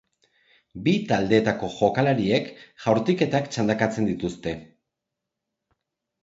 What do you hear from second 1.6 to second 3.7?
jokalariek jaurtiketak